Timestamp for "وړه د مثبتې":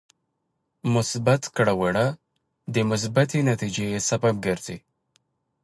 1.81-3.39